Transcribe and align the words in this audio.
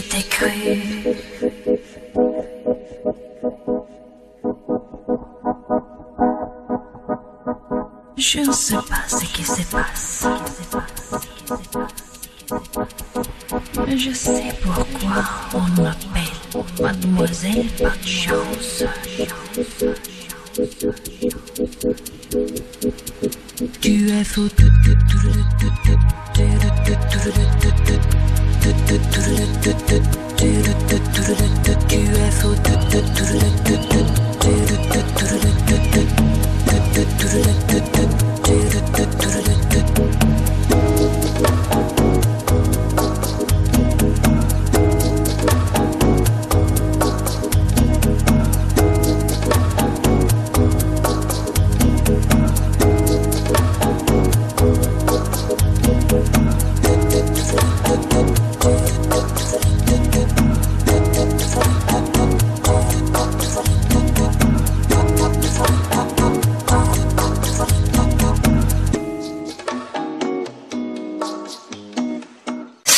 je 0.00 0.22
cru. 0.22 0.50
Je 8.16 8.38
ne 8.40 8.52
sais 8.52 8.74
pas 8.74 9.04
ce 9.08 9.24
qui 9.26 9.44
se 9.44 9.62
passe. 9.70 10.26
Je 13.94 14.12
sais 14.14 14.44
pourquoi 14.62 15.24
on 15.54 15.82
m'appelle 15.82 16.32
Mademoiselle 16.80 17.66
Pas 17.78 17.92
chance. 18.04 18.84
Tu 23.80 24.10
es 24.10 24.24
foutu. 24.24 24.71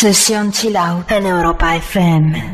Sesión 0.05 0.53
Chill 0.53 0.77
en 1.09 1.25
Europa 1.25 1.77
FM. 1.77 2.54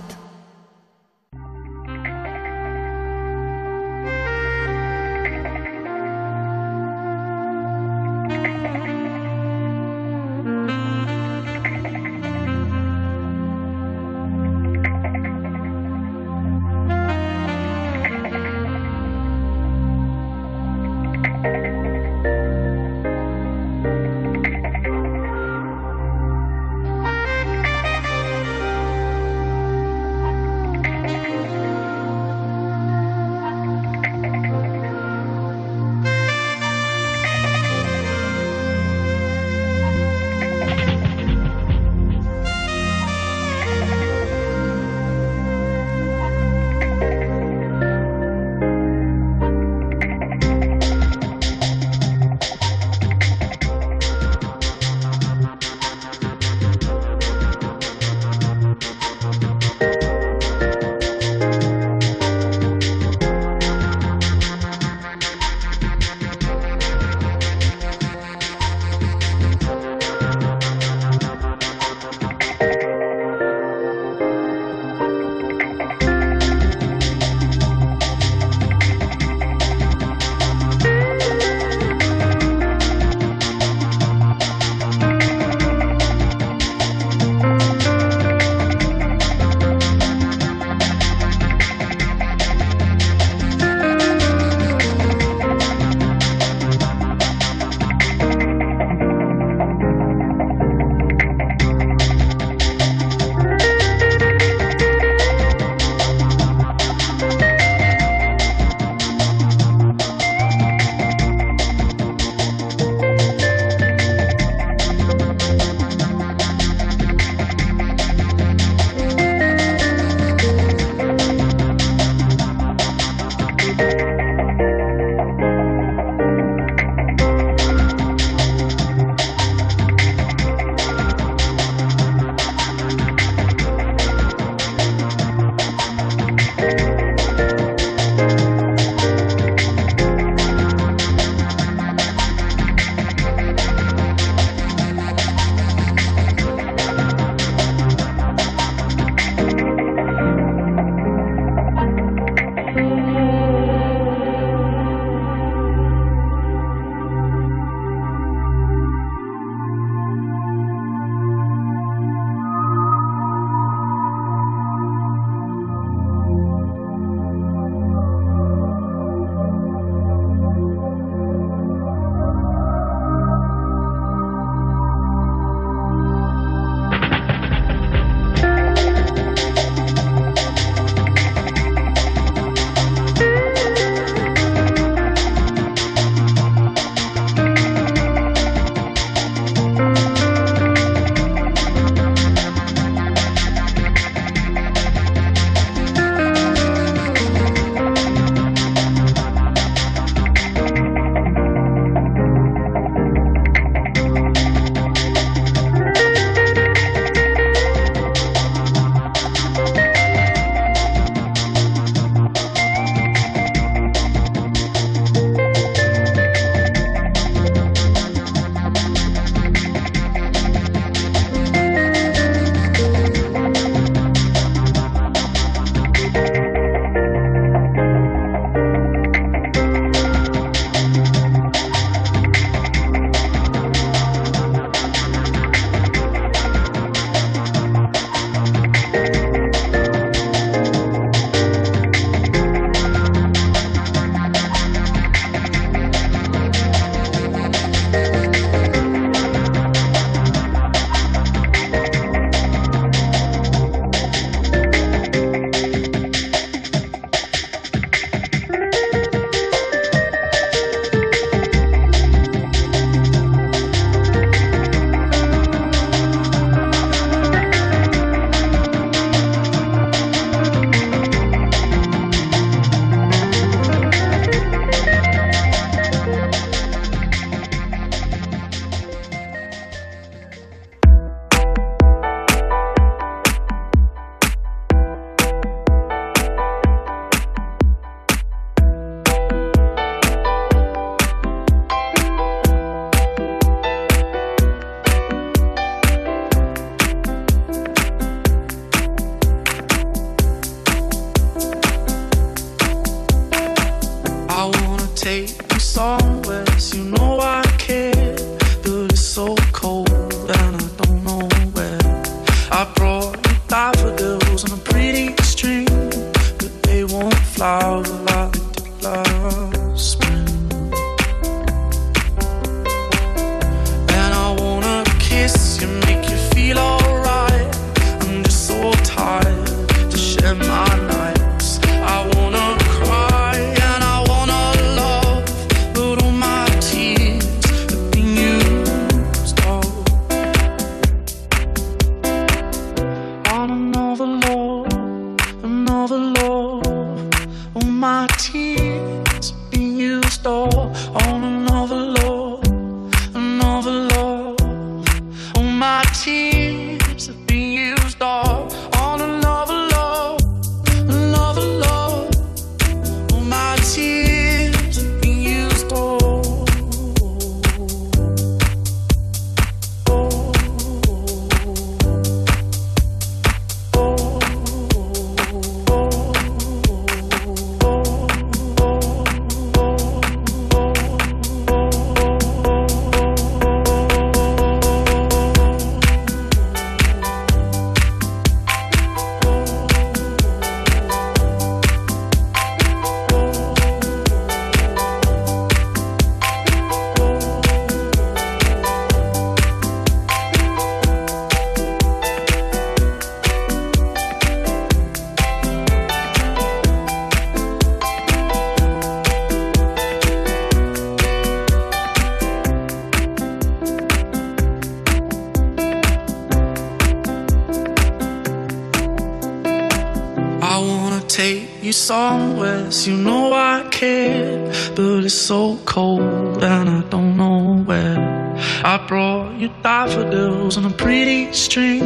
So 425.21 425.57
cold 425.65 426.43
and 426.43 426.67
I 426.67 426.81
don't 426.89 427.15
know 427.15 427.61
where. 427.63 428.35
I 428.63 428.83
brought 428.87 429.37
you 429.39 429.49
daffodils 429.61 430.57
on 430.57 430.65
a 430.65 430.71
pretty 430.71 431.31
string, 431.31 431.81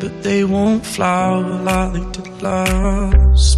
but 0.00 0.22
they 0.22 0.44
won't 0.44 0.84
flower 0.84 1.62
like 1.62 1.92
they 1.94 2.22
did 2.22 2.42
last 2.42 3.57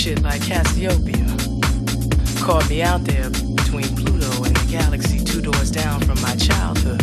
Shit 0.00 0.22
like 0.22 0.40
Cassiopeia. 0.40 1.26
Caught 2.40 2.70
me 2.70 2.80
out 2.80 3.04
there 3.04 3.28
between 3.28 3.84
Pluto 3.96 4.44
and 4.44 4.56
the 4.56 4.66
galaxy 4.70 5.22
two 5.22 5.42
doors 5.42 5.70
down 5.70 6.00
from 6.00 6.18
my 6.22 6.34
childhood. 6.36 7.02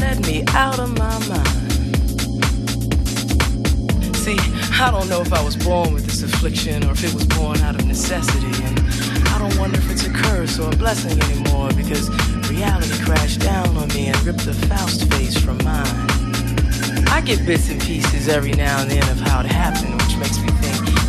Led 0.00 0.24
me 0.26 0.44
out 0.54 0.78
of 0.78 0.96
my 0.96 1.18
mind. 1.28 1.76
See, 4.16 4.38
I 4.80 4.90
don't 4.90 5.06
know 5.10 5.20
if 5.20 5.30
I 5.34 5.44
was 5.44 5.56
born 5.56 5.92
with 5.92 6.06
this 6.06 6.22
affliction 6.22 6.82
or 6.84 6.92
if 6.92 7.04
it 7.04 7.12
was 7.12 7.26
born 7.26 7.58
out 7.58 7.74
of 7.74 7.84
necessity. 7.86 8.64
And 8.64 8.80
I 9.28 9.38
don't 9.38 9.58
wonder 9.58 9.76
if 9.76 9.90
it's 9.90 10.06
a 10.06 10.10
curse 10.10 10.58
or 10.58 10.72
a 10.72 10.76
blessing 10.76 11.20
anymore 11.20 11.68
because 11.76 12.08
reality 12.48 12.96
crashed 13.04 13.40
down 13.40 13.76
on 13.76 13.88
me 13.88 14.06
and 14.06 14.16
ripped 14.24 14.46
the 14.46 14.54
Faust 14.54 15.12
face 15.12 15.36
from 15.36 15.58
mine. 15.64 16.14
I 17.08 17.20
get 17.20 17.44
bits 17.44 17.68
and 17.68 17.78
pieces 17.82 18.26
every 18.26 18.52
now 18.52 18.80
and 18.80 18.90
then 18.90 19.06
of 19.10 19.20
how 19.20 19.40
it 19.40 19.46
happened, 19.46 20.00
which 20.00 20.16
makes 20.16 20.38
me 20.40 20.53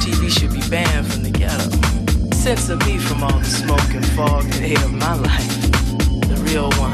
TV 0.05 0.29
should 0.29 0.53
be 0.53 0.61
banned 0.69 1.07
from 1.11 1.23
the 1.23 1.31
ghetto. 1.31 1.65
Censor 2.35 2.77
me 2.85 2.99
from 2.99 3.23
all 3.23 3.39
the 3.39 3.43
smoke 3.43 3.91
and 3.93 4.05
fog 4.13 4.43
that 4.43 4.61
ate 4.61 4.79
up 4.79 4.91
my 4.91 5.15
life. 5.15 5.71
The 6.29 6.37
real 6.45 6.69
one. 6.77 6.93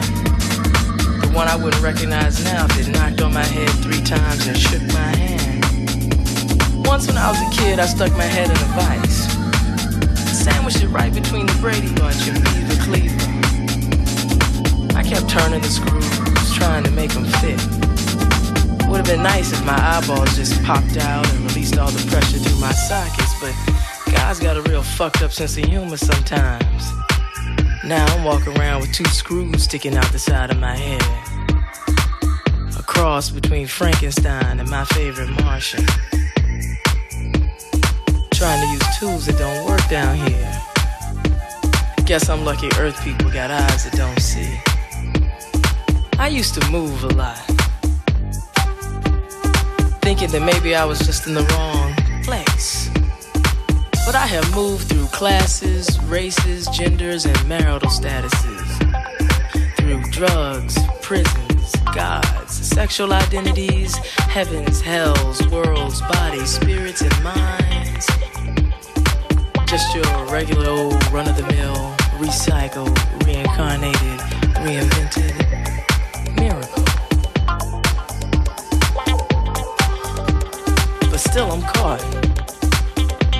The 1.19 1.29
one 1.35 1.49
I 1.49 1.57
wouldn't 1.57 1.83
recognize 1.83 2.41
now 2.45 2.65
it 2.71 2.87
knocked 2.87 3.19
on 3.21 3.33
my 3.33 3.43
head 3.43 3.69
three 3.83 4.01
times 4.01 4.47
and 4.47 4.57
shook 4.57 4.81
my 4.93 5.11
hand. 5.19 6.87
Once 6.87 7.07
when 7.07 7.17
I 7.17 7.27
was 7.29 7.41
a 7.41 7.49
kid, 7.51 7.79
I 7.79 7.85
stuck 7.85 8.11
my 8.13 8.23
head 8.23 8.49
in 8.49 8.55
a 8.55 8.71
vice 8.79 9.41
sandwiched 10.41 10.81
it 10.81 10.87
right 10.87 11.13
between 11.13 11.45
the 11.45 11.53
Brady 11.61 11.93
Bunch 11.95 12.27
and 12.27 12.41
Beaver 12.43 12.81
Cleaver. 12.81 13.21
I 14.97 15.03
kept 15.03 15.29
turning 15.29 15.61
the 15.61 15.67
screws, 15.67 16.55
trying 16.55 16.83
to 16.85 16.91
make 16.91 17.11
them 17.11 17.25
fit. 17.25 17.90
Would 18.91 18.97
have 18.97 19.05
been 19.05 19.23
nice 19.23 19.53
if 19.53 19.65
my 19.65 19.73
eyeballs 19.73 20.35
just 20.35 20.61
popped 20.63 20.97
out 20.97 21.25
and 21.31 21.39
released 21.45 21.77
all 21.77 21.89
the 21.89 22.11
pressure 22.11 22.39
through 22.39 22.59
my 22.59 22.73
sockets, 22.73 23.33
but 23.39 23.55
guys 24.11 24.37
got 24.37 24.57
a 24.57 24.61
real 24.63 24.83
fucked 24.83 25.21
up 25.21 25.31
sense 25.31 25.57
of 25.57 25.63
humor 25.63 25.95
sometimes. 25.95 26.91
Now 27.85 28.05
I'm 28.07 28.25
walking 28.25 28.57
around 28.59 28.81
with 28.81 28.91
two 28.91 29.05
screws 29.05 29.63
sticking 29.63 29.95
out 29.95 30.11
the 30.11 30.19
side 30.19 30.51
of 30.51 30.59
my 30.59 30.75
head. 30.75 31.01
A 32.77 32.83
cross 32.83 33.29
between 33.29 33.65
Frankenstein 33.65 34.59
and 34.59 34.69
my 34.69 34.83
favorite 34.83 35.29
Martian 35.41 35.85
trying 38.33 38.61
to 38.61 38.73
use 38.73 38.99
tools 38.99 39.25
that 39.27 39.37
don't 39.37 39.65
work 39.65 39.87
down 39.87 40.17
here. 40.17 40.61
Guess 42.05 42.27
I'm 42.27 42.43
lucky 42.43 42.67
earth 42.77 43.01
people 43.05 43.31
got 43.31 43.51
eyes 43.51 43.89
that 43.89 43.93
don't 43.93 44.19
see. 44.19 44.59
I 46.19 46.27
used 46.27 46.55
to 46.55 46.71
move 46.71 47.05
a 47.05 47.13
lot. 47.13 47.60
Thinking 50.11 50.31
that 50.31 50.41
maybe 50.45 50.75
I 50.75 50.83
was 50.83 50.99
just 50.99 51.25
in 51.25 51.33
the 51.33 51.43
wrong 51.55 51.95
place. 52.25 52.89
But 54.05 54.13
I 54.13 54.27
have 54.27 54.53
moved 54.53 54.89
through 54.89 55.05
classes, 55.05 55.97
races, 56.01 56.67
genders, 56.67 57.23
and 57.23 57.47
marital 57.47 57.89
statuses. 57.89 58.67
Through 59.77 60.01
drugs, 60.11 60.77
prisons, 61.01 61.73
gods, 61.95 62.51
sexual 62.51 63.13
identities, 63.13 63.95
heavens, 64.27 64.81
hells, 64.81 65.47
worlds, 65.47 66.01
bodies, 66.01 66.55
spirits, 66.55 67.01
and 67.03 67.23
minds. 67.23 68.05
Just 69.65 69.95
your 69.95 70.25
regular 70.25 70.69
old 70.71 71.11
run 71.13 71.29
of 71.29 71.37
the 71.37 71.47
mill, 71.53 71.95
recycled, 72.19 72.99
reincarnated, 73.25 74.19
reinvented 74.59 75.40
still, 81.31 81.49
I'm 81.49 81.61
caught. 81.61 82.01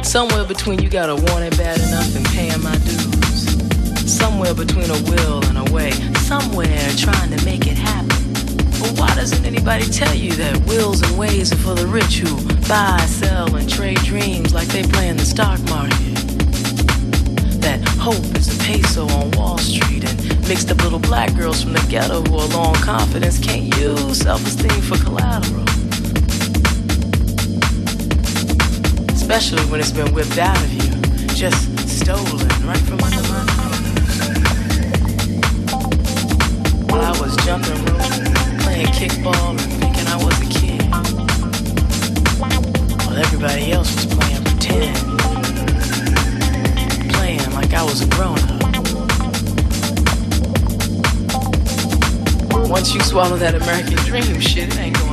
Somewhere 0.02 0.46
between 0.46 0.82
you 0.82 0.90
gotta 0.90 1.14
want 1.14 1.44
it 1.44 1.58
bad 1.58 1.78
enough 1.80 2.16
and 2.16 2.26
paying 2.28 2.62
my 2.64 2.78
dues. 2.78 4.10
Somewhere 4.10 4.54
between 4.54 4.90
a 4.90 5.02
will 5.12 5.44
and 5.48 5.58
a 5.58 5.74
way. 5.74 5.92
Somewhere 6.24 6.90
trying 6.96 7.36
to 7.36 7.44
make 7.44 7.68
it 7.68 7.78
happen. 7.78 8.32
But 8.80 8.98
why 8.98 9.14
doesn't 9.16 9.46
anybody 9.46 9.86
tell 9.86 10.16
you 10.16 10.32
that 10.34 10.58
wills 10.68 11.02
and 11.02 11.18
ways 11.18 11.52
are 11.52 11.58
for 11.58 11.76
the 11.76 11.86
rich 11.86 12.20
who 12.20 12.34
buy, 12.70 12.98
sell, 13.08 13.54
and 13.56 13.70
trade 13.70 14.00
dreams 14.00 14.54
like 14.54 14.70
they 14.70 14.84
play 14.84 15.10
in 15.10 15.18
the 15.18 15.26
stock 15.26 15.60
market? 15.64 15.98
that 17.62 17.80
hope 18.00 18.26
is 18.36 18.48
a 18.56 18.64
peso 18.64 19.06
on 19.10 19.30
Wall 19.32 19.58
Street 19.58 20.04
and 20.04 20.48
mixed 20.48 20.72
up 20.72 20.82
little 20.82 20.98
black 20.98 21.36
girls 21.36 21.62
from 21.62 21.74
the 21.74 21.86
ghetto 21.90 22.22
who 22.24 22.38
are 22.38 22.58
on 22.58 22.74
confidence 22.76 23.38
can't 23.38 23.76
use 23.78 24.18
self-esteem 24.18 24.82
for 24.82 24.98
collateral. 25.04 25.71
Especially 29.34 29.64
when 29.72 29.80
it's 29.80 29.94
been 29.94 30.14
whipped 30.14 30.38
out 30.38 30.58
of 30.58 30.74
you, 30.74 30.92
just 31.34 31.80
stolen 31.88 32.46
right 32.68 32.78
from 32.80 33.00
under 33.00 33.24
my 33.32 33.46
nose. 33.48 34.20
While 36.92 37.02
I 37.02 37.12
was 37.18 37.34
jumping 37.46 37.80
rope, 37.86 38.12
playing 38.60 38.88
kickball 38.88 39.52
and 39.52 39.62
thinking 39.80 40.06
I 40.08 40.18
was 40.18 40.38
a 40.38 40.46
kid. 40.52 40.84
While 43.08 43.18
everybody 43.20 43.72
else 43.72 43.96
was 43.96 44.06
playing 44.14 44.44
pretend 44.44 44.98
playing 47.14 47.52
like 47.54 47.74
I 47.74 47.84
was 47.84 48.02
a 48.02 48.08
grown 48.10 48.38
up. 48.38 48.62
Once 52.70 52.94
you 52.94 53.00
swallow 53.00 53.38
that 53.38 53.56
American 53.56 53.96
dream 54.00 54.42
shit, 54.42 54.68
it 54.68 54.78
ain't 54.78 54.98
going 55.00 55.11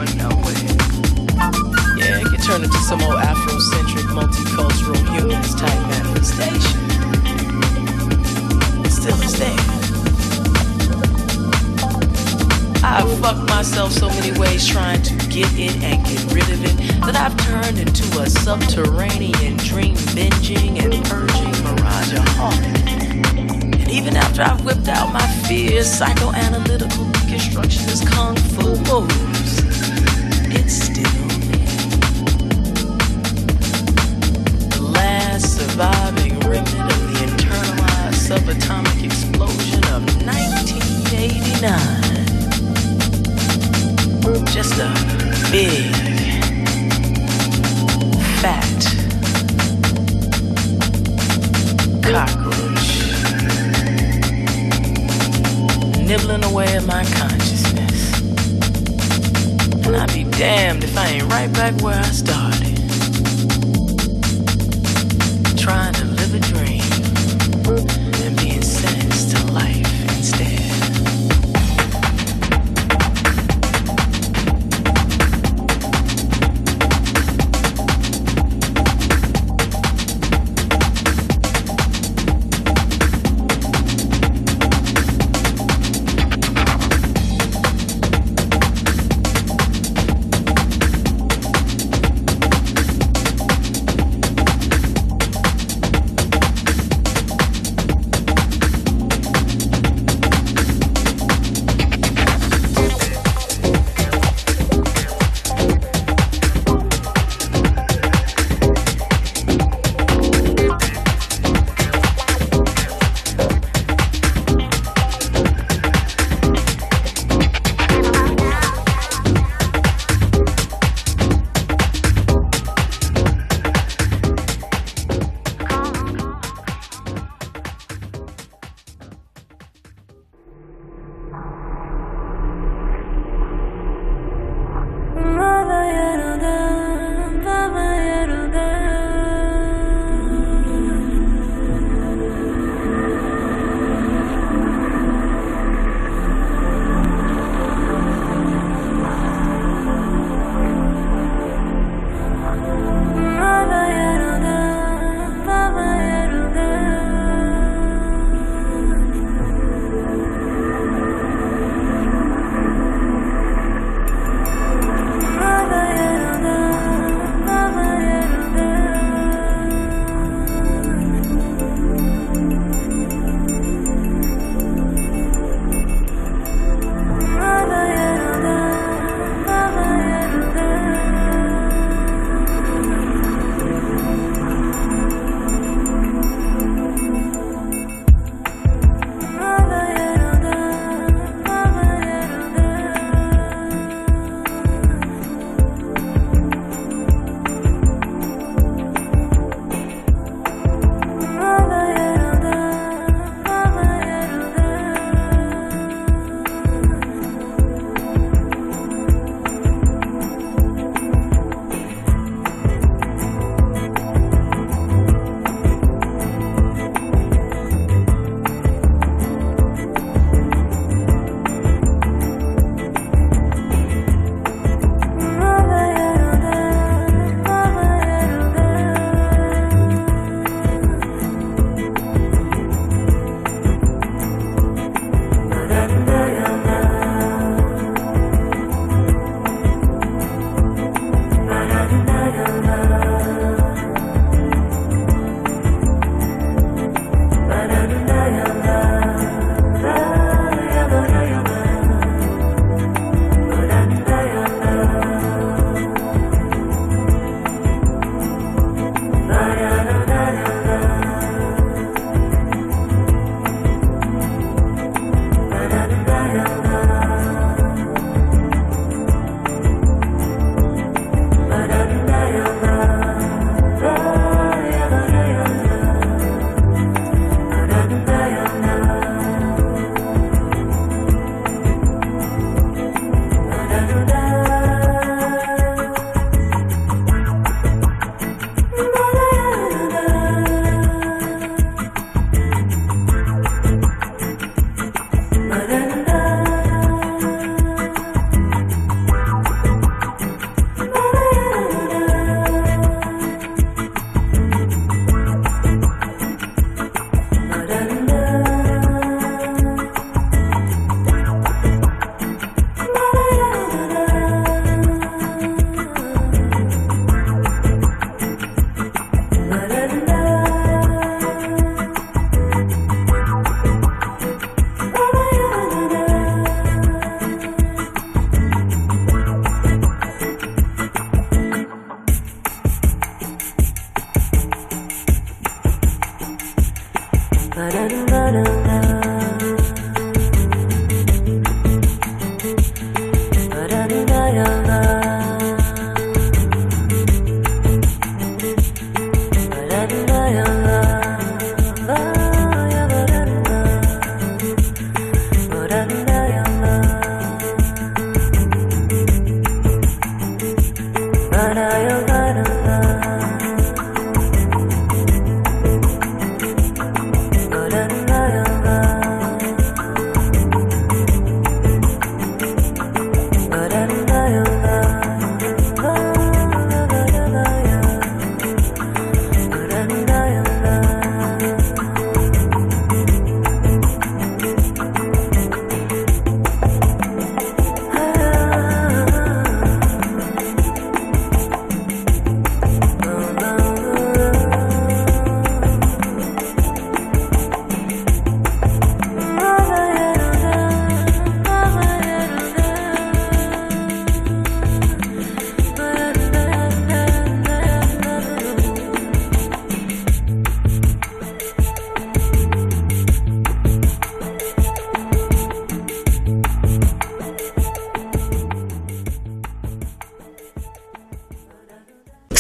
turn 2.49 2.65
into 2.65 2.79
some 2.79 3.03
old 3.03 3.21
Afrocentric, 3.21 4.09
multicultural, 4.17 4.97
humanist 5.13 5.59
type 5.59 5.81
manifestation. 5.89 6.81
Still 8.89 9.21
is 9.21 9.39
there. 9.39 9.59
I've 12.83 13.21
fucked 13.21 13.47
myself 13.51 13.93
so 13.93 14.09
many 14.09 14.39
ways 14.39 14.67
trying 14.67 15.03
to 15.03 15.15
get 15.29 15.53
it 15.59 15.77
and 15.83 16.03
get 16.07 16.25
rid 16.33 16.49
of 16.49 16.65
it 16.65 16.77
that 17.05 17.17
I've 17.17 17.37
turned 17.37 17.79
into 17.79 18.05
a 18.19 18.31
subterranean 18.31 19.59
dream 19.59 19.97
binging 20.17 20.83
and 20.83 21.05
purging 21.05 21.53
mirage 21.65 22.15
And 23.75 23.91
even 23.91 24.17
after 24.17 24.41
I've 24.41 24.65
whipped 24.65 24.89
out 24.89 25.13
my 25.13 25.27
fears, 25.47 26.01
psychoanalytical 26.01 27.13
deconstructionist 27.13 28.07
kung 28.11 28.37
fu 28.37 28.75
moves, 28.91 29.59
it's 30.57 30.73
still 30.73 31.18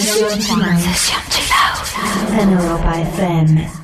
Chill 0.00 0.24
Out 0.24 0.40
en 2.40 2.52
Europa 2.52 3.00
FM. 3.00 3.83